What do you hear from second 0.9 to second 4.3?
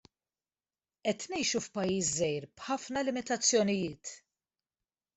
Qed ngħixu f'pajjiż żgħir b'ħafna limitazzjonijiet.